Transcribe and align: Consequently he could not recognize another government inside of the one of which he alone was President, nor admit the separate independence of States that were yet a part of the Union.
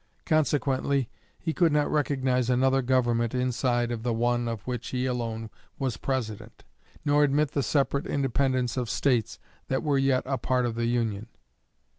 Consequently 0.25 1.09
he 1.37 1.53
could 1.53 1.71
not 1.71 1.87
recognize 1.91 2.49
another 2.49 2.81
government 2.81 3.35
inside 3.35 3.91
of 3.91 4.01
the 4.01 4.15
one 4.15 4.47
of 4.47 4.63
which 4.65 4.87
he 4.87 5.05
alone 5.05 5.51
was 5.77 5.95
President, 5.97 6.63
nor 7.05 7.23
admit 7.23 7.51
the 7.51 7.61
separate 7.61 8.07
independence 8.07 8.77
of 8.77 8.89
States 8.89 9.37
that 9.67 9.83
were 9.83 9.99
yet 9.99 10.23
a 10.25 10.39
part 10.39 10.65
of 10.65 10.73
the 10.73 10.87
Union. 10.87 11.27